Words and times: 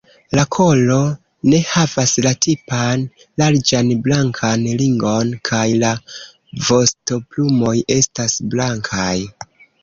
La 0.37 0.43
kolo 0.53 0.95
ne 1.49 1.57
havas 1.71 2.13
la 2.25 2.31
tipan 2.45 3.03
larĝan 3.41 3.91
blankan 4.07 4.63
ringon, 4.81 5.29
kaj 5.51 5.61
la 5.85 5.93
vostoplumoj 6.71 7.77
estas 7.99 8.41
blankaj. 8.57 9.13